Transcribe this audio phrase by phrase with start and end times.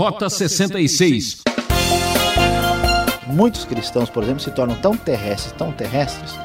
[0.00, 1.42] Rota 66.
[3.26, 6.38] Muitos cristãos, por exemplo, se tornam tão terrestres, tão terrestres,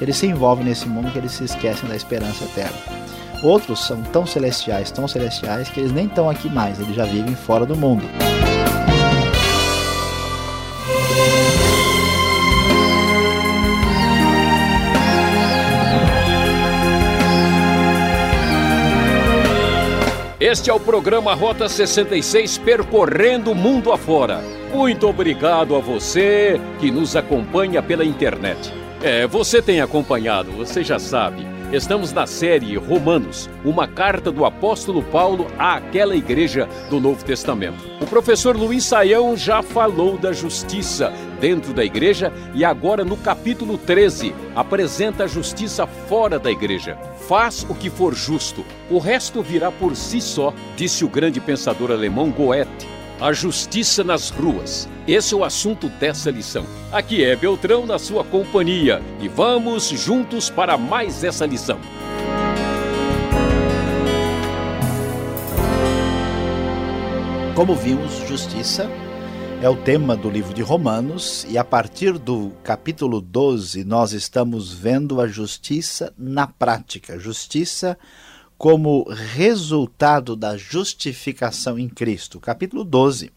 [0.00, 2.78] eles se envolvem nesse mundo que eles se esquecem da esperança eterna.
[3.42, 7.34] Outros são tão celestiais, tão celestiais, que eles nem estão aqui mais, eles já vivem
[7.34, 8.04] fora do mundo.
[20.52, 24.42] Este é o programa Rota 66 percorrendo o mundo afora.
[24.70, 28.70] Muito obrigado a você que nos acompanha pela internet.
[29.02, 31.46] É, você tem acompanhado, você já sabe.
[31.72, 37.82] Estamos na série Romanos, uma carta do apóstolo Paulo àquela igreja do Novo Testamento.
[37.98, 43.78] O professor Luiz Saião já falou da justiça dentro da igreja e agora no capítulo
[43.78, 46.98] 13 apresenta a justiça fora da igreja.
[47.26, 51.90] Faz o que for justo, o resto virá por si só, disse o grande pensador
[51.90, 54.88] alemão Goethe a justiça nas ruas.
[55.06, 56.66] Esse é o assunto dessa lição.
[56.90, 61.78] Aqui é Beltrão na sua companhia e vamos juntos para mais essa lição.
[67.54, 68.90] Como vimos, justiça
[69.62, 74.72] é o tema do livro de Romanos e a partir do capítulo 12 nós estamos
[74.72, 77.16] vendo a justiça na prática.
[77.20, 77.96] Justiça
[78.62, 82.38] como resultado da justificação em Cristo.
[82.38, 83.32] Capítulo 12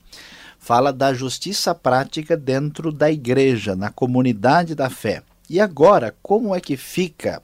[0.59, 5.23] fala da justiça prática dentro da igreja, na comunidade da fé.
[5.49, 7.41] E agora, como é que fica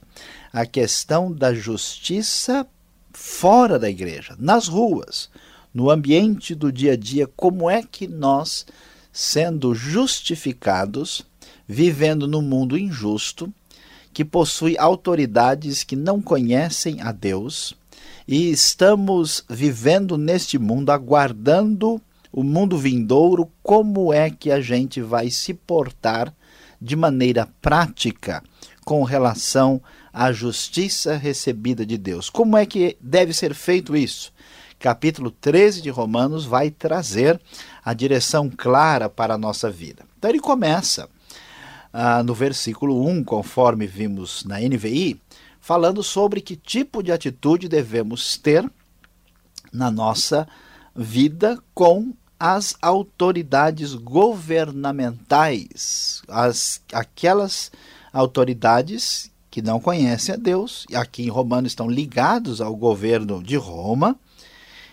[0.52, 2.64] a questão da justiça
[3.12, 5.28] fora da igreja, nas ruas,
[5.74, 7.28] no ambiente do dia a dia?
[7.34, 8.64] Como é que nós,
[9.12, 11.26] sendo justificados,
[11.66, 13.52] vivendo num mundo injusto,
[14.12, 17.74] que possui autoridades que não conhecem a Deus
[18.26, 22.00] e estamos vivendo neste mundo aguardando
[22.32, 26.32] o mundo vindouro, como é que a gente vai se portar
[26.80, 28.42] de maneira prática
[28.84, 29.80] com relação
[30.12, 32.30] à justiça recebida de Deus.
[32.30, 34.32] Como é que deve ser feito isso?
[34.78, 37.40] Capítulo 13 de Romanos vai trazer
[37.84, 40.04] a direção clara para a nossa vida.
[40.18, 41.08] Então ele começa
[41.92, 45.20] ah, no versículo 1, conforme vimos na NVI,
[45.60, 48.68] falando sobre que tipo de atitude devemos ter
[49.72, 50.46] na nossa
[50.94, 57.70] vida com as autoridades governamentais, as, aquelas
[58.12, 63.54] autoridades que não conhecem a Deus, e aqui em Romanos estão ligados ao governo de
[63.56, 64.18] Roma,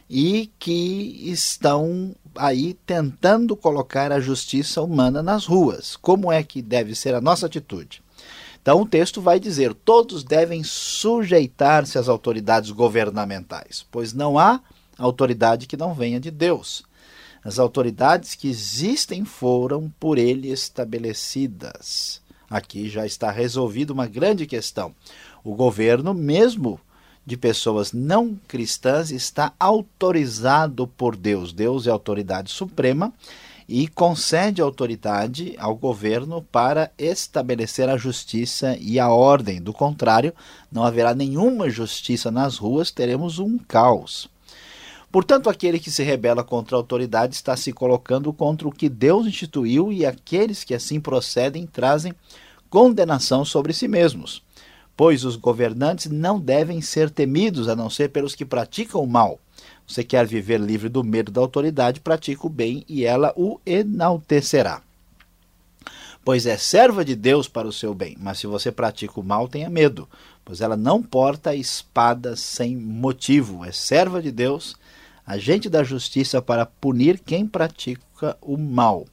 [0.10, 5.96] e que estão aí tentando colocar a justiça humana nas ruas.
[5.98, 8.02] Como é que deve ser a nossa atitude?
[8.62, 14.62] Então o texto vai dizer: todos devem sujeitar-se às autoridades governamentais, pois não há
[14.98, 16.84] autoridade que não venha de Deus.
[17.44, 22.22] As autoridades que existem foram por ele estabelecidas.
[22.50, 24.94] Aqui já está resolvida uma grande questão.
[25.44, 26.80] O governo, mesmo
[27.30, 31.54] de pessoas não cristãs está autorizado por Deus.
[31.54, 33.14] Deus é a autoridade suprema
[33.68, 39.62] e concede autoridade ao governo para estabelecer a justiça e a ordem.
[39.62, 40.34] Do contrário,
[40.72, 44.28] não haverá nenhuma justiça nas ruas, teremos um caos.
[45.12, 49.28] Portanto, aquele que se rebela contra a autoridade está se colocando contra o que Deus
[49.28, 52.12] instituiu, e aqueles que assim procedem trazem
[52.72, 54.42] condenação sobre si mesmos
[55.00, 59.40] pois os governantes não devem ser temidos a não ser pelos que praticam o mal.
[59.88, 64.82] Você quer viver livre do medo da autoridade, pratica o bem e ela o enaltecerá.
[66.22, 69.48] Pois é serva de Deus para o seu bem, mas se você pratica o mal,
[69.48, 70.06] tenha medo,
[70.44, 73.64] pois ela não porta espada sem motivo.
[73.64, 74.76] É serva de Deus,
[75.26, 79.06] agente da justiça para punir quem pratica o mal.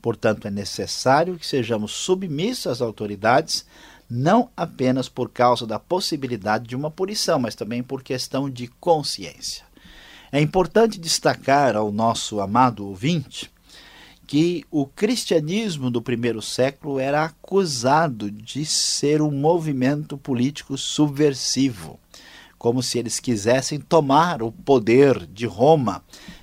[0.00, 3.66] Portanto, é necessário que sejamos submissos às autoridades
[4.08, 9.64] não apenas por causa da possibilidade de uma punição, mas também por questão de consciência.
[10.30, 13.50] É importante destacar ao nosso amado ouvinte
[14.26, 22.00] que o cristianismo do primeiro século era acusado de ser um movimento político subversivo,
[22.58, 26.02] como se eles quisessem tomar o poder de Roma,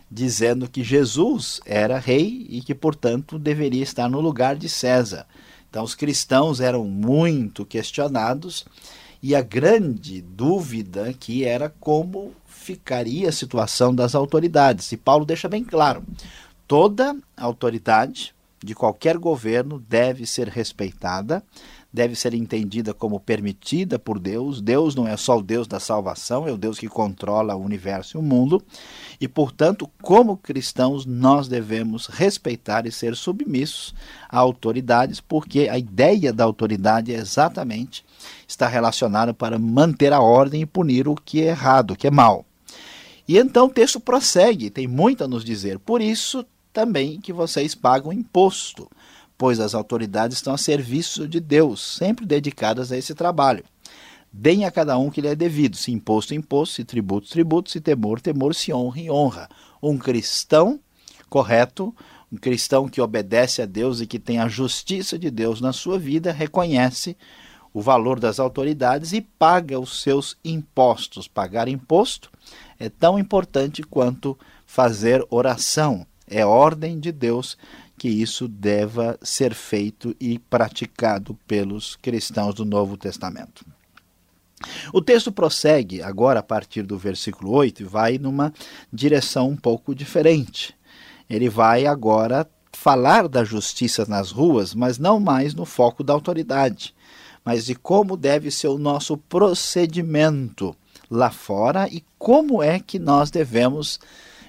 [0.10, 5.25] dizendo que Jesus era rei e que, portanto, deveria estar no lugar de César.
[5.72, 8.66] Então, os cristãos eram muito questionados
[9.24, 14.92] e a grande dúvida que era como ficaria a situação das autoridades.
[14.92, 16.04] E Paulo deixa bem claro:
[16.68, 21.42] toda autoridade de qualquer governo deve ser respeitada,
[21.94, 24.62] deve ser entendida como permitida por Deus.
[24.62, 28.18] Deus não é só o Deus da salvação, é o Deus que controla o universo
[28.18, 28.64] e o mundo.
[29.20, 33.94] E, portanto, como cristãos, nós devemos respeitar e ser submissos
[34.30, 38.06] a autoridades, porque a ideia da autoridade é exatamente
[38.48, 42.12] está relacionada para manter a ordem e punir o que é errado, o que é
[42.12, 42.46] mal.
[43.28, 45.80] E então o texto prossegue, tem muito a nos dizer.
[45.80, 48.90] Por isso também que vocês pagam imposto
[49.42, 53.64] pois as autoridades estão a serviço de Deus, sempre dedicadas a esse trabalho.
[54.32, 57.82] Deem a cada um que lhe é devido, se imposto, imposto, se tributo, tributo, se
[57.82, 59.50] temor, temor, se honra, honra.
[59.82, 60.80] Um cristão
[61.28, 61.92] correto,
[62.32, 65.98] um cristão que obedece a Deus e que tem a justiça de Deus na sua
[65.98, 67.18] vida, reconhece
[67.74, 71.28] o valor das autoridades e paga os seus impostos.
[71.28, 72.30] Pagar imposto
[72.78, 74.38] é tão importante quanto
[74.68, 76.06] fazer oração.
[76.28, 77.58] É ordem de Deus
[78.01, 83.63] que isso deva ser feito e praticado pelos cristãos do Novo Testamento.
[84.92, 88.51] O texto prossegue agora a partir do versículo 8 e vai numa
[88.92, 90.75] direção um pouco diferente.
[91.30, 96.95] Ele vai agora falar da justiça nas ruas, mas não mais no foco da autoridade,
[97.45, 100.75] mas de como deve ser o nosso procedimento
[101.07, 104.00] lá fora e como é que nós devemos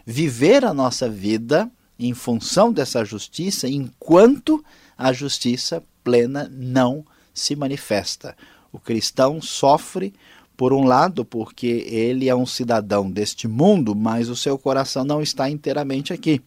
[0.06, 1.70] viver a nossa vida
[2.06, 4.64] em função dessa justiça, enquanto
[4.96, 7.04] a justiça plena não
[7.34, 8.36] se manifesta.
[8.72, 10.12] O cristão sofre,
[10.56, 15.22] por um lado, porque ele é um cidadão deste mundo, mas o seu coração não
[15.22, 16.40] está inteiramente aqui.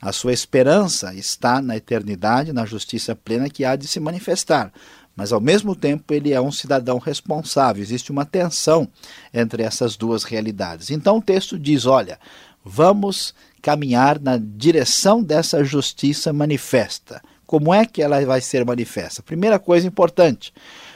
[0.00, 4.72] A sua esperança está na eternidade, na justiça plena que há de se manifestar.
[5.14, 7.82] Mas, ao mesmo tempo, ele é um cidadão responsável.
[7.82, 8.86] Existe uma tensão
[9.32, 10.90] entre essas duas realidades.
[10.90, 12.18] Então, o texto diz: olha,
[12.62, 13.34] vamos
[13.66, 17.20] caminhar na direção dessa justiça manifesta.
[17.44, 19.24] Como é que ela vai ser manifesta?
[19.24, 20.54] Primeira coisa importante,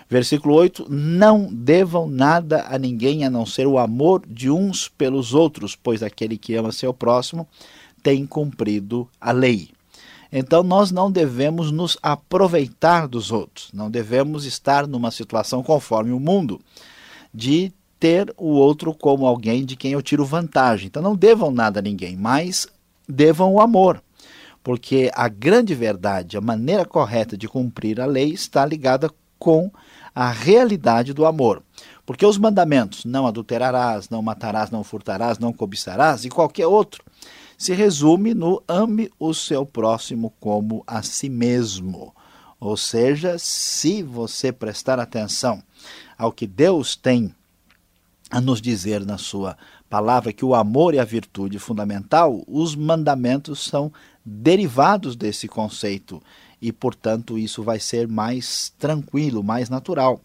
[0.09, 5.35] versículo 8: Não devam nada a ninguém a não ser o amor de uns pelos
[5.35, 7.45] outros, pois aquele que ama seu próximo
[8.05, 9.71] tem cumprido a lei.
[10.31, 16.21] Então nós não devemos nos aproveitar dos outros, não devemos estar numa situação conforme o
[16.21, 16.61] mundo
[17.35, 20.87] de ter o outro como alguém de quem eu tiro vantagem.
[20.87, 22.67] Então não devam nada a ninguém, mas
[23.07, 24.03] devam o amor.
[24.65, 29.71] Porque a grande verdade, a maneira correta de cumprir a lei está ligada com
[30.15, 31.63] a realidade do amor.
[32.05, 37.05] Porque os mandamentos, não adulterarás, não matarás, não furtarás, não cobiçarás, e qualquer outro,
[37.57, 42.15] se resume no ame o seu próximo como a si mesmo.
[42.59, 45.63] Ou seja, se você prestar atenção
[46.19, 47.35] ao que Deus tem
[48.31, 49.57] a nos dizer na sua
[49.89, 53.93] palavra que o amor é a virtude fundamental, os mandamentos são
[54.25, 56.23] derivados desse conceito
[56.63, 60.21] e, portanto, isso vai ser mais tranquilo, mais natural.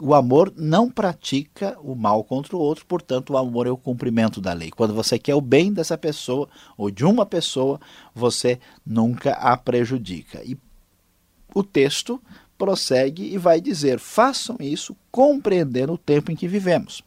[0.00, 4.40] O amor não pratica o mal contra o outro, portanto, o amor é o cumprimento
[4.40, 4.70] da lei.
[4.70, 7.80] Quando você quer o bem dessa pessoa ou de uma pessoa,
[8.14, 10.42] você nunca a prejudica.
[10.44, 10.56] E
[11.54, 12.20] o texto
[12.62, 17.02] prossegue e vai dizer: façam isso compreendendo o tempo em que vivemos.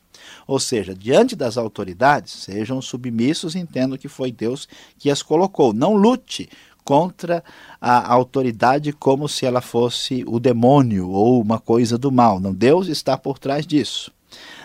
[0.45, 4.67] Ou seja, diante das autoridades, sejam submissos entendam que foi Deus
[4.97, 5.71] que as colocou.
[5.71, 6.49] Não lute
[6.83, 7.41] contra
[7.79, 12.37] a autoridade como se ela fosse o demônio ou uma coisa do mal.
[12.41, 14.11] Não, Deus está por trás disso.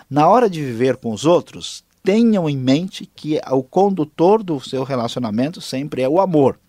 [0.09, 4.83] Na hora de viver com os outros, tenham em mente que o condutor do seu
[4.83, 6.59] relacionamento sempre é o amor.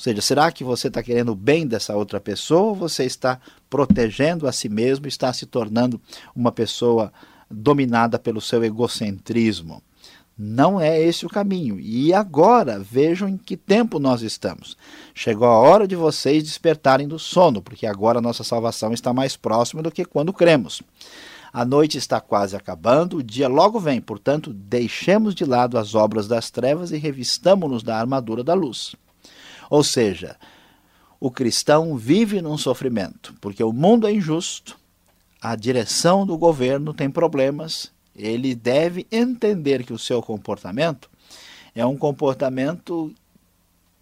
[0.00, 3.38] Ou seja, será que você está querendo o bem dessa outra pessoa ou você está
[3.68, 6.00] protegendo a si mesmo, está se tornando
[6.34, 7.12] uma pessoa
[7.50, 9.82] dominada pelo seu egocentrismo.
[10.38, 11.78] Não é esse o caminho.
[11.78, 14.74] E agora, vejam em que tempo nós estamos.
[15.14, 19.36] Chegou a hora de vocês despertarem do sono, porque agora a nossa salvação está mais
[19.36, 20.80] próxima do que quando cremos.
[21.52, 26.26] A noite está quase acabando, o dia logo vem, portanto, deixemos de lado as obras
[26.26, 28.96] das trevas e revistamo-nos da armadura da luz.
[29.70, 30.36] Ou seja,
[31.20, 34.76] o cristão vive num sofrimento, porque o mundo é injusto,
[35.40, 41.08] a direção do governo tem problemas, ele deve entender que o seu comportamento
[41.74, 43.14] é um comportamento,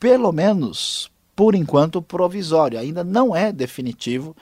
[0.00, 4.36] pelo menos por enquanto, provisório, ainda não é definitivo.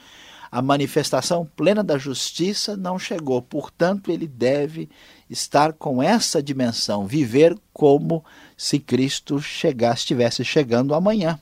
[0.51, 4.89] A manifestação plena da justiça não chegou, portanto, ele deve
[5.29, 8.25] estar com essa dimensão, viver como
[8.57, 11.39] se Cristo chegasse, estivesse chegando amanhã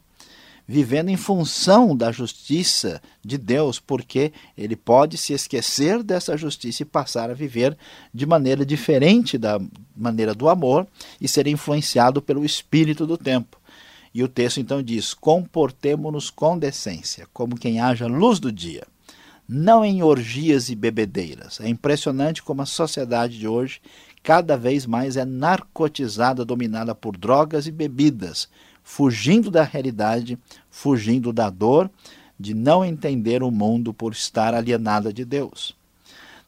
[0.67, 6.86] vivendo em função da justiça de Deus, porque ele pode se esquecer dessa justiça e
[6.86, 7.77] passar a viver
[8.13, 9.60] de maneira diferente da
[9.95, 10.88] maneira do amor
[11.22, 13.60] e ser influenciado pelo espírito do tempo.
[14.13, 18.88] E o texto então diz: comportemo-nos com decência, como quem haja luz do dia,
[19.48, 21.60] não em orgias e bebedeiras.
[21.60, 23.81] É impressionante como a sociedade de hoje
[24.25, 28.50] cada vez mais é narcotizada, dominada por drogas e bebidas,
[28.84, 30.36] fugindo da realidade,
[30.67, 31.91] fugindo da dor
[32.38, 35.75] de não entender o mundo por estar alienada de Deus.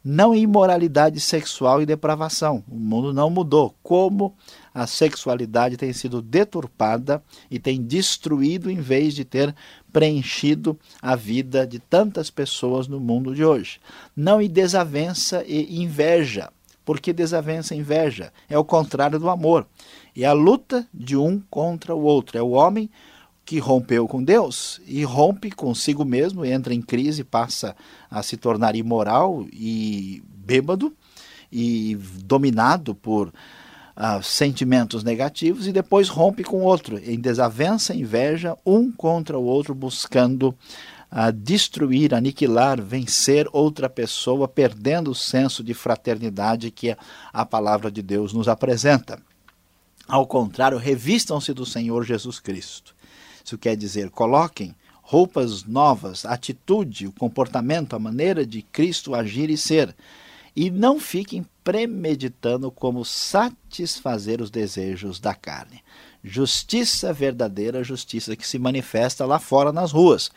[0.03, 2.63] Não imoralidade sexual e depravação.
[2.67, 3.75] O mundo não mudou.
[3.84, 4.34] Como
[4.74, 9.53] a sexualidade tem sido deturpada e tem destruído em vez de ter
[9.93, 13.79] preenchido a vida de tantas pessoas no mundo de hoje.
[14.15, 16.50] Não em desavença e inveja
[16.88, 18.32] porque desavença e inveja.
[18.50, 19.67] É o contrário do amor.
[20.15, 22.38] É a luta de um contra o outro.
[22.38, 22.89] É o homem
[23.44, 27.75] que rompeu com Deus e rompe consigo mesmo, entra em crise, passa
[28.10, 30.96] a se tornar imoral e bêbado
[31.51, 38.58] e dominado por uh, sentimentos negativos e depois rompe com o outro, em desavença, inveja,
[38.65, 40.56] um contra o outro, buscando
[41.09, 46.95] a destruir, aniquilar, vencer outra pessoa, perdendo o senso de fraternidade que
[47.31, 49.21] a palavra de Deus nos apresenta.
[50.07, 52.95] Ao contrário, revistam-se do Senhor Jesus Cristo.
[53.43, 59.57] Isso quer dizer, coloquem roupas novas, atitude, o comportamento, a maneira de Cristo agir e
[59.57, 59.95] ser.
[60.53, 65.81] E não fiquem premeditando como satisfazer os desejos da carne.
[66.23, 70.31] Justiça verdadeira, justiça que se manifesta lá fora nas ruas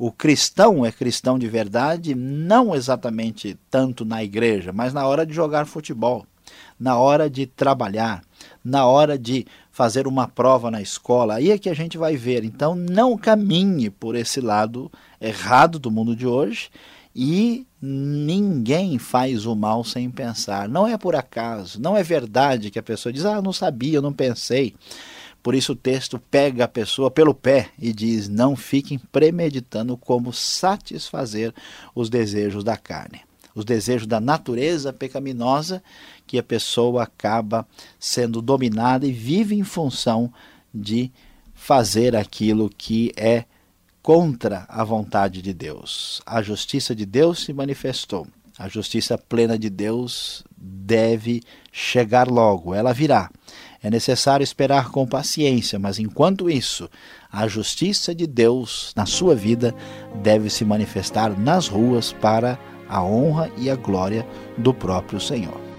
[0.00, 5.34] o cristão é cristão de verdade, não exatamente tanto na igreja, mas na hora de
[5.34, 6.24] jogar futebol,
[6.78, 8.22] na hora de trabalhar,
[8.64, 11.34] na hora de fazer uma prova na escola.
[11.34, 12.44] Aí é que a gente vai ver.
[12.44, 14.90] Então, não caminhe por esse lado
[15.20, 16.70] errado do mundo de hoje
[17.14, 20.66] e ninguém faz o mal sem pensar.
[20.66, 24.14] Não é por acaso, não é verdade que a pessoa diz: Ah, não sabia, não
[24.14, 24.74] pensei.
[25.42, 30.32] Por isso o texto pega a pessoa pelo pé e diz: não fiquem premeditando como
[30.32, 31.54] satisfazer
[31.94, 33.22] os desejos da carne,
[33.54, 35.82] os desejos da natureza pecaminosa,
[36.26, 37.66] que a pessoa acaba
[37.98, 40.32] sendo dominada e vive em função
[40.72, 41.10] de
[41.54, 43.44] fazer aquilo que é
[44.02, 46.22] contra a vontade de Deus.
[46.24, 48.26] A justiça de Deus se manifestou.
[48.58, 51.42] A justiça plena de Deus deve
[51.72, 53.30] chegar logo, ela virá.
[53.82, 56.88] É necessário esperar com paciência, mas enquanto isso,
[57.32, 59.74] a justiça de Deus na sua vida
[60.22, 62.58] deve se manifestar nas ruas para
[62.88, 64.26] a honra e a glória
[64.58, 65.69] do próprio Senhor.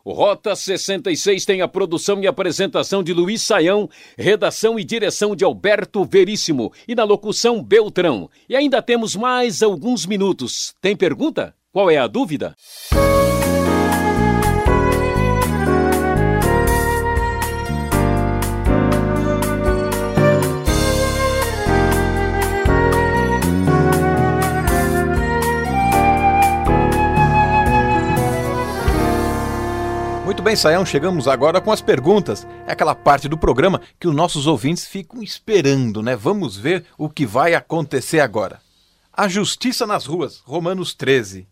[0.07, 6.02] Rota 66 tem a produção e apresentação de Luiz Saião, redação e direção de Alberto
[6.02, 8.30] Veríssimo e na locução Beltrão.
[8.49, 10.75] E ainda temos mais alguns minutos.
[10.80, 11.54] Tem pergunta?
[11.71, 12.57] Qual é a dúvida?
[30.49, 32.47] Bem, Saião, chegamos agora com as perguntas.
[32.67, 36.17] É aquela parte do programa que os nossos ouvintes ficam esperando, né?
[36.17, 38.59] Vamos ver o que vai acontecer agora.
[39.12, 41.47] A justiça nas ruas, Romanos 13.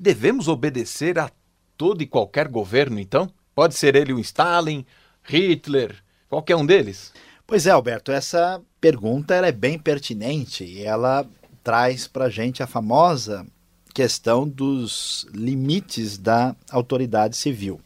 [0.00, 1.30] Devemos obedecer a
[1.76, 3.30] todo e qualquer governo, então?
[3.54, 4.86] Pode ser ele o Stalin,
[5.22, 5.94] Hitler,
[6.26, 7.12] qualquer um deles?
[7.46, 11.26] Pois é, Alberto, essa pergunta é bem pertinente e ela
[11.62, 13.46] traz para a gente a famosa
[13.92, 17.78] questão dos limites da autoridade civil.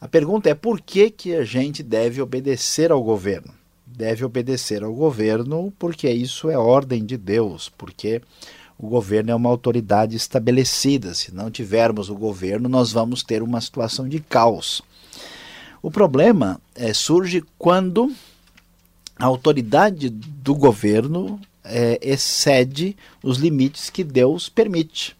[0.00, 3.52] A pergunta é por que, que a gente deve obedecer ao governo?
[3.84, 8.22] Deve obedecer ao governo porque isso é ordem de Deus, porque
[8.78, 11.12] o governo é uma autoridade estabelecida.
[11.12, 14.80] Se não tivermos o governo, nós vamos ter uma situação de caos.
[15.82, 18.10] O problema é, surge quando
[19.18, 25.14] a autoridade do governo é, excede os limites que Deus permite.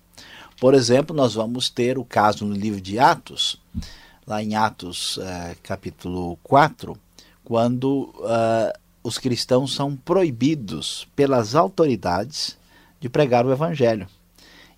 [0.59, 3.61] Por exemplo, nós vamos ter o caso no livro de Atos,
[4.31, 6.97] lá em Atos uh, capítulo 4,
[7.43, 8.73] quando uh,
[9.03, 12.57] os cristãos são proibidos pelas autoridades
[13.01, 14.07] de pregar o evangelho.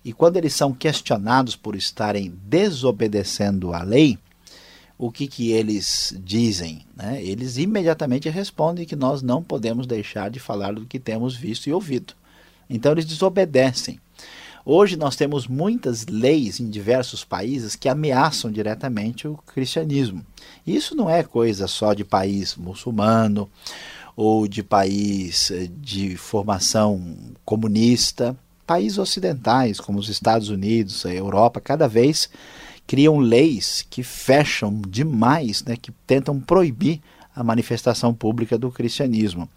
[0.03, 4.17] E quando eles são questionados por estarem desobedecendo a lei,
[4.97, 6.83] o que, que eles dizem?
[6.95, 7.23] Né?
[7.23, 11.73] Eles imediatamente respondem que nós não podemos deixar de falar do que temos visto e
[11.73, 12.15] ouvido.
[12.67, 13.99] Então eles desobedecem.
[14.65, 20.25] Hoje nós temos muitas leis em diversos países que ameaçam diretamente o cristianismo.
[20.65, 23.49] Isso não é coisa só de país muçulmano
[24.15, 28.37] ou de país eh, de formação comunista.
[28.65, 32.29] Países ocidentais, como os Estados Unidos, a Europa, cada vez
[32.87, 37.01] criam leis que fecham demais, né, que tentam proibir
[37.35, 39.49] a manifestação pública do cristianismo.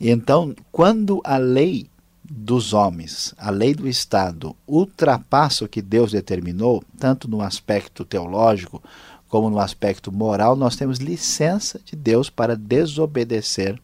[0.00, 1.86] Então, quando a lei
[2.34, 8.82] dos homens, a lei do Estado, ultrapassa o que Deus determinou, tanto no aspecto teológico
[9.28, 13.78] como no aspecto moral, nós temos licença de Deus para desobedecer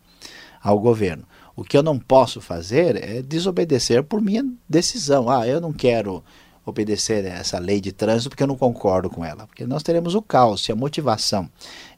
[0.62, 1.24] ao governo.
[1.54, 5.28] O que eu não posso fazer é desobedecer por minha decisão.
[5.28, 6.24] Ah, eu não quero
[6.64, 9.46] obedecer essa lei de trânsito porque eu não concordo com ela.
[9.46, 10.62] Porque nós teremos o caos.
[10.62, 11.50] Se a motivação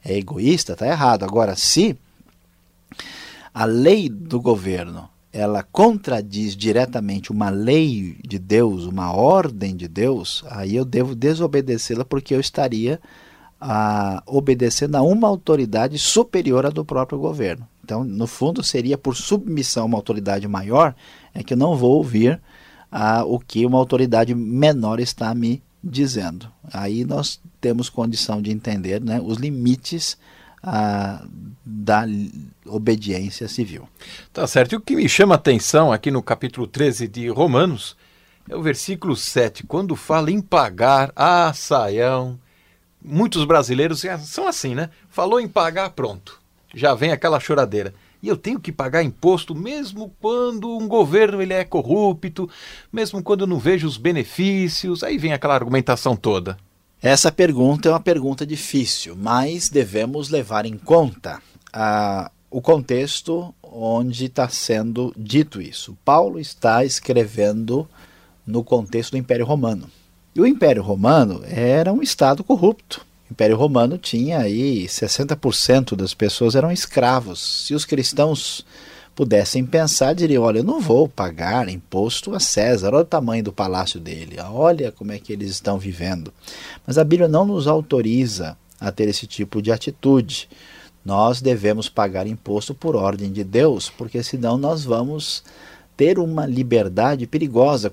[0.03, 1.23] é egoísta, está errado.
[1.23, 1.97] Agora, se
[3.53, 10.43] a lei do governo ela contradiz diretamente uma lei de Deus, uma ordem de Deus,
[10.49, 12.99] aí eu devo desobedecê-la porque eu estaria
[13.59, 17.67] ah, obedecendo a uma autoridade superior à do próprio governo.
[17.83, 20.95] Então, no fundo, seria por submissão a uma autoridade maior
[21.33, 22.41] é que eu não vou ouvir
[22.91, 26.47] ah, o que uma autoridade menor está me dizendo.
[26.71, 30.17] Aí nós temos condição de entender né, os limites
[30.63, 31.25] ah,
[31.65, 32.05] da
[32.65, 33.87] obediência civil.
[34.31, 34.73] Tá certo.
[34.73, 37.95] E o que me chama a atenção aqui no capítulo 13 de Romanos
[38.49, 42.39] é o versículo 7, quando fala em pagar, ah, saião.
[43.03, 44.89] Muitos brasileiros são assim, né?
[45.09, 46.39] Falou em pagar, pronto.
[46.73, 51.53] Já vem aquela choradeira e eu tenho que pagar imposto mesmo quando um governo ele
[51.53, 52.49] é corrupto,
[52.93, 55.03] mesmo quando eu não vejo os benefícios.
[55.03, 56.57] Aí vem aquela argumentação toda.
[57.01, 61.41] Essa pergunta é uma pergunta difícil, mas devemos levar em conta
[61.73, 65.97] a, o contexto onde está sendo dito isso.
[66.05, 67.89] Paulo está escrevendo
[68.45, 69.89] no contexto do Império Romano.
[70.35, 73.03] E o Império Romano era um estado corrupto.
[73.27, 77.65] O Império Romano tinha aí 60% das pessoas eram escravos.
[77.65, 78.63] Se os cristãos
[79.15, 83.51] pudessem pensar, diriam: olha, eu não vou pagar imposto a César, olha o tamanho do
[83.51, 86.33] palácio dele, olha como é que eles estão vivendo.
[86.85, 90.49] Mas a Bíblia não nos autoriza a ter esse tipo de atitude.
[91.03, 95.43] Nós devemos pagar imposto por ordem de Deus, porque senão nós vamos
[95.95, 97.91] ter uma liberdade perigosa,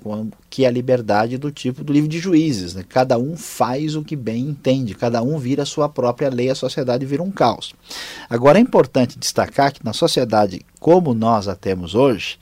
[0.48, 2.74] que é a liberdade do tipo do livro de juízes.
[2.74, 2.84] Né?
[2.88, 6.54] Cada um faz o que bem entende, cada um vira a sua própria lei, a
[6.54, 7.74] sociedade vira um caos.
[8.30, 12.38] Agora é importante destacar que na sociedade como nós a temos hoje,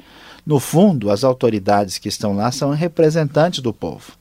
[0.47, 4.13] no fundo, as autoridades que estão lá são representantes do povo.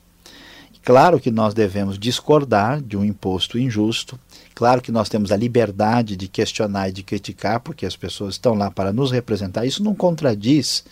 [0.84, 4.20] Claro que nós devemos discordar de um imposto injusto,
[4.54, 8.54] claro que nós temos a liberdade de questionar e de criticar, porque as pessoas estão
[8.54, 9.66] lá para nos representar.
[9.66, 10.84] Isso não contradiz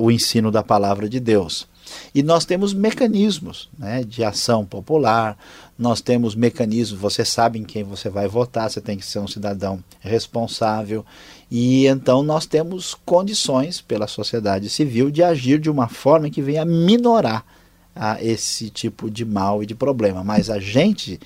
[0.00, 1.66] o ensino da palavra de Deus.
[2.14, 5.36] E nós temos mecanismos né, de ação popular,
[5.78, 9.26] nós temos mecanismos, você sabe em quem você vai votar, você tem que ser um
[9.26, 11.04] cidadão responsável.
[11.50, 16.64] E então nós temos condições pela sociedade civil de agir de uma forma que venha
[16.64, 17.44] minorar
[17.94, 20.24] a esse tipo de mal e de problema.
[20.24, 21.20] Mas a gente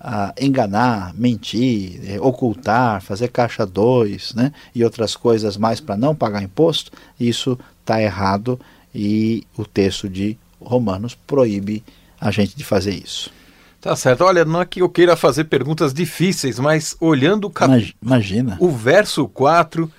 [0.00, 6.14] a enganar, mentir, eh, ocultar, fazer caixa 2 né, e outras coisas mais para não
[6.14, 8.60] pagar imposto, isso está errado
[8.94, 11.82] e o texto de Romanos proíbe
[12.20, 13.32] a gente de fazer isso.
[13.80, 14.24] Tá certo.
[14.24, 17.94] Olha, não é que eu queira fazer perguntas difíceis, mas olhando o cap...
[18.02, 18.58] Imagina.
[18.60, 19.90] O verso 4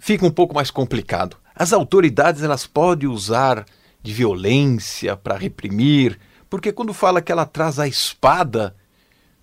[0.00, 1.36] fica um pouco mais complicado.
[1.54, 3.64] As autoridades elas podem usar
[4.02, 8.74] de violência para reprimir, porque quando fala que ela traz a espada,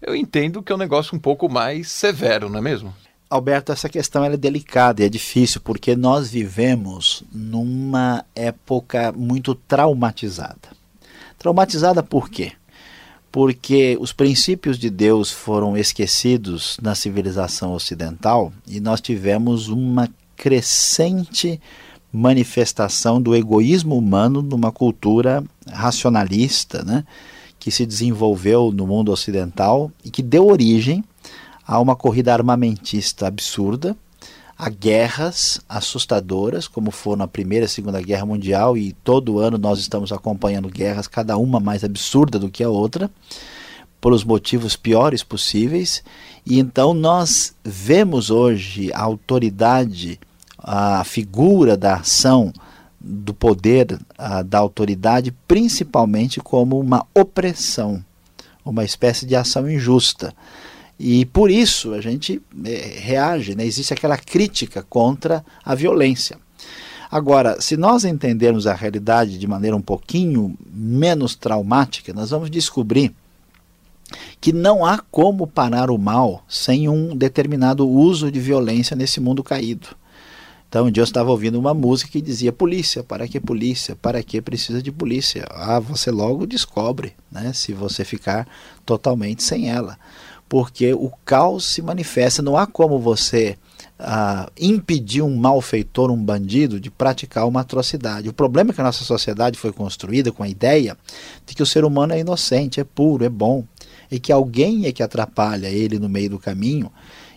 [0.01, 2.93] eu entendo que é um negócio um pouco mais severo, não é mesmo?
[3.29, 10.69] Alberto, essa questão é delicada e é difícil porque nós vivemos numa época muito traumatizada.
[11.37, 12.53] Traumatizada por quê?
[13.29, 21.59] Porque os princípios de Deus foram esquecidos na civilização ocidental e nós tivemos uma crescente
[22.11, 27.03] manifestação do egoísmo humano numa cultura racionalista, né,
[27.59, 31.03] que se desenvolveu no mundo ocidental e que deu origem
[31.67, 33.95] a uma corrida armamentista absurda,
[34.57, 39.77] a guerras assustadoras, como foram na Primeira e Segunda Guerra Mundial, e todo ano nós
[39.77, 43.11] estamos acompanhando guerras, cada uma mais absurda do que a outra,
[43.99, 46.01] pelos motivos piores possíveis.
[46.45, 50.19] E então nós vemos hoje a autoridade,
[50.57, 52.53] a figura da ação
[52.99, 58.03] do poder, a, da autoridade, principalmente como uma opressão,
[58.65, 60.33] uma espécie de ação injusta.
[60.99, 63.65] E por isso a gente é, reage, né?
[63.65, 66.37] existe aquela crítica contra a violência.
[67.09, 73.13] Agora, se nós entendermos a realidade de maneira um pouquinho menos traumática, nós vamos descobrir
[74.41, 79.43] que não há como parar o mal sem um determinado uso de violência nesse mundo
[79.43, 79.87] caído.
[80.67, 83.95] Então, um dia eu estava ouvindo uma música que dizia: Polícia, para que polícia?
[83.95, 85.47] Para que precisa de polícia?
[85.49, 88.45] Ah, você logo descobre, né, se você ficar
[88.85, 89.97] totalmente sem ela
[90.49, 92.41] porque o caos se manifesta.
[92.41, 93.57] Não há como você
[93.99, 98.29] ah, impedir um malfeitor, um bandido, de praticar uma atrocidade.
[98.29, 100.97] O problema é que a nossa sociedade foi construída com a ideia
[101.45, 103.65] de que o ser humano é inocente, é puro, é bom,
[104.11, 106.91] e que alguém é que atrapalha ele no meio do caminho.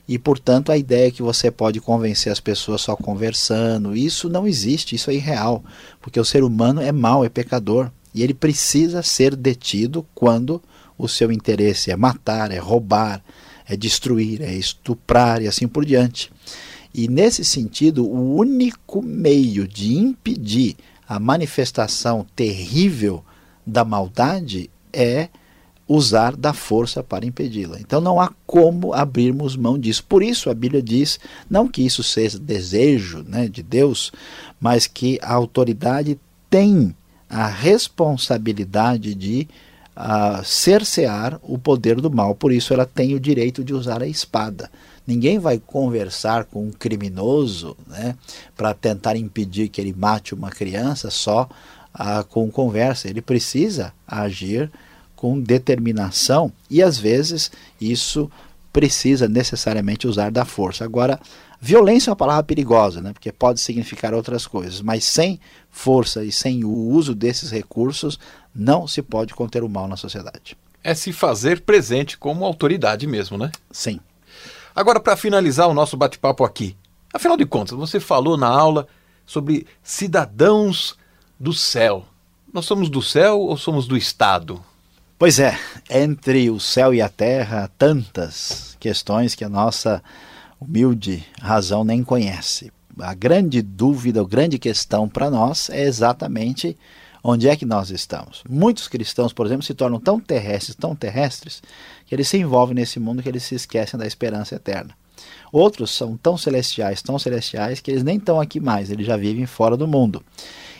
[0.06, 4.46] E, portanto, a ideia é que você pode convencer as pessoas só conversando, isso não
[4.46, 5.62] existe, isso é irreal,
[6.00, 10.60] porque o ser humano é mau, é pecador, e ele precisa ser detido quando
[11.00, 13.22] o seu interesse é matar, é roubar,
[13.66, 16.30] é destruir, é estuprar e assim por diante.
[16.92, 20.76] E nesse sentido, o único meio de impedir
[21.08, 23.24] a manifestação terrível
[23.66, 25.28] da maldade é
[25.86, 27.80] usar da força para impedi-la.
[27.80, 30.04] Então não há como abrirmos mão disso.
[30.04, 34.12] Por isso a Bíblia diz, não que isso seja desejo né, de Deus,
[34.60, 36.16] mas que a autoridade
[36.48, 36.94] tem
[37.28, 39.48] a responsabilidade de
[40.02, 42.34] a cercear o poder do mal.
[42.34, 44.70] Por isso ela tem o direito de usar a espada.
[45.06, 48.16] Ninguém vai conversar com um criminoso né,
[48.56, 51.46] para tentar impedir que ele mate uma criança só
[51.92, 53.10] ah, com conversa.
[53.10, 54.70] Ele precisa agir
[55.14, 58.30] com determinação e às vezes isso
[58.72, 60.82] precisa necessariamente usar da força.
[60.82, 61.20] Agora,
[61.60, 63.12] violência é uma palavra perigosa, né?
[63.12, 68.18] porque pode significar outras coisas, mas sem força e sem o uso desses recursos,
[68.54, 70.56] não se pode conter o mal na sociedade.
[70.82, 73.50] É se fazer presente como autoridade mesmo, né?
[73.70, 74.00] Sim.
[74.74, 76.76] Agora, para finalizar o nosso bate-papo aqui,
[77.12, 78.86] afinal de contas, você falou na aula
[79.26, 80.96] sobre cidadãos
[81.38, 82.04] do céu.
[82.52, 84.62] Nós somos do céu ou somos do Estado?
[85.18, 85.58] Pois é,
[85.90, 90.02] entre o céu e a terra, tantas questões que a nossa
[90.58, 92.72] humilde razão nem conhece.
[92.98, 96.76] A grande dúvida, a grande questão para nós é exatamente
[97.22, 98.42] onde é que nós estamos.
[98.48, 101.62] Muitos cristãos, por exemplo, se tornam tão terrestres, tão terrestres,
[102.06, 104.94] que eles se envolvem nesse mundo que eles se esquecem da esperança eterna.
[105.52, 109.46] Outros são tão celestiais, tão celestiais, que eles nem estão aqui mais, eles já vivem
[109.46, 110.22] fora do mundo.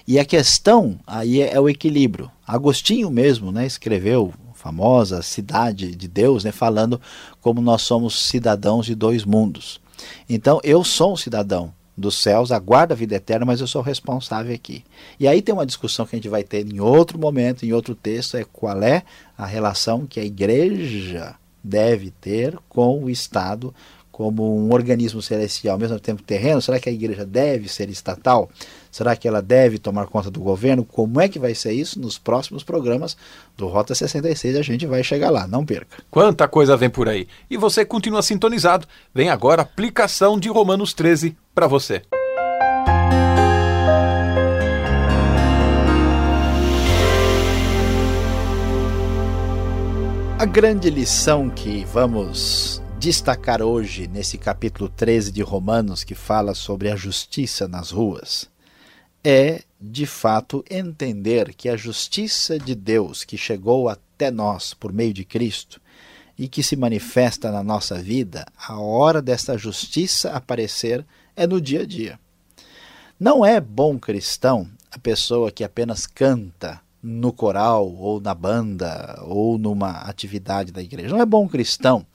[0.06, 2.30] E a questão aí é, é o equilíbrio.
[2.46, 7.00] Agostinho mesmo né, escreveu famosa cidade de Deus, né, falando
[7.40, 9.80] como nós somos cidadãos de dois mundos.
[10.28, 14.54] Então eu sou um cidadão dos céus, aguardo a vida eterna, mas eu sou responsável
[14.54, 14.82] aqui.
[15.18, 17.94] E aí tem uma discussão que a gente vai ter em outro momento, em outro
[17.94, 19.02] texto, é qual é
[19.36, 23.74] a relação que a igreja deve ter com o Estado,
[24.20, 26.60] como um organismo celestial, ao mesmo tempo terreno?
[26.60, 28.50] Será que a igreja deve ser estatal?
[28.92, 30.84] Será que ela deve tomar conta do governo?
[30.84, 31.98] Como é que vai ser isso?
[31.98, 33.16] Nos próximos programas
[33.56, 36.02] do Rota 66 a gente vai chegar lá, não perca.
[36.10, 37.26] Quanta coisa vem por aí.
[37.48, 38.86] E você continua sintonizado.
[39.14, 42.02] Vem agora a aplicação de Romanos 13 para você.
[50.38, 56.90] A grande lição que vamos destacar hoje nesse capítulo 13 de Romanos, que fala sobre
[56.90, 58.48] a justiça nas ruas,
[59.22, 65.12] é de fato entender que a justiça de Deus que chegou até nós por meio
[65.12, 65.80] de Cristo
[66.38, 71.04] e que se manifesta na nossa vida, a hora dessa justiça aparecer
[71.36, 72.18] é no dia a dia.
[73.18, 79.58] Não é bom cristão a pessoa que apenas canta no coral ou na banda ou
[79.58, 81.10] numa atividade da igreja.
[81.10, 82.06] Não é bom cristão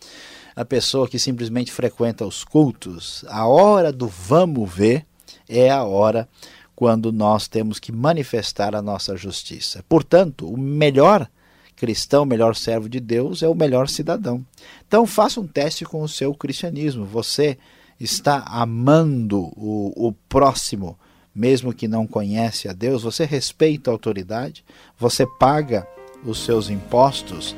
[0.55, 5.05] a pessoa que simplesmente frequenta os cultos, a hora do vamos ver
[5.49, 6.29] é a hora
[6.73, 9.83] quando nós temos que manifestar a nossa justiça.
[9.87, 11.29] Portanto, o melhor
[11.75, 14.45] cristão, o melhor servo de Deus é o melhor cidadão.
[14.87, 17.05] Então, faça um teste com o seu cristianismo.
[17.05, 17.57] Você
[17.99, 20.97] está amando o, o próximo,
[21.33, 23.03] mesmo que não conhece a Deus?
[23.03, 24.63] Você respeita a autoridade?
[24.97, 25.87] Você paga
[26.23, 27.55] os seus impostos?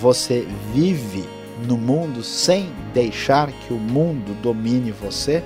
[0.00, 1.24] Você vive
[1.66, 5.42] no mundo sem deixar que o mundo domine você?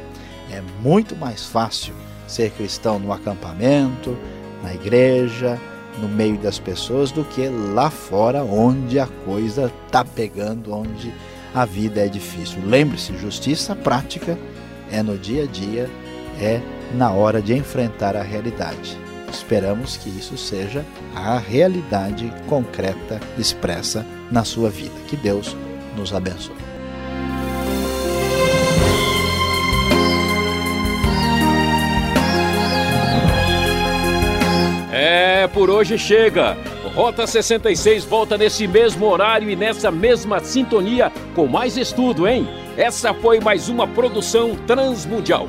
[0.51, 1.95] É muito mais fácil
[2.27, 4.17] ser cristão no acampamento,
[4.63, 5.61] na igreja,
[5.99, 11.13] no meio das pessoas, do que lá fora, onde a coisa está pegando, onde
[11.55, 12.59] a vida é difícil.
[12.65, 14.39] Lembre-se: justiça prática
[14.91, 15.91] é no dia a dia,
[16.41, 16.61] é
[16.95, 18.97] na hora de enfrentar a realidade.
[19.31, 20.85] Esperamos que isso seja
[21.15, 24.95] a realidade concreta expressa na sua vida.
[25.09, 25.57] Que Deus
[25.97, 26.55] nos abençoe.
[34.93, 36.57] É, por hoje chega.
[36.95, 42.47] Rota 66 volta nesse mesmo horário e nessa mesma sintonia com mais estudo, hein?
[42.77, 45.49] Essa foi mais uma produção transmundial.